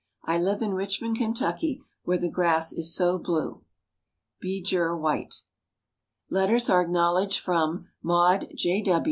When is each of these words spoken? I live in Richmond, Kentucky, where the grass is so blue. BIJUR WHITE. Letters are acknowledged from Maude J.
I 0.25 0.39
live 0.39 0.63
in 0.63 0.73
Richmond, 0.73 1.17
Kentucky, 1.17 1.83
where 2.05 2.17
the 2.17 2.27
grass 2.27 2.73
is 2.73 2.91
so 2.95 3.19
blue. 3.19 3.61
BIJUR 4.41 4.97
WHITE. 4.97 5.43
Letters 6.27 6.69
are 6.71 6.81
acknowledged 6.81 7.39
from 7.39 7.89
Maude 8.01 8.47
J. 8.55 8.83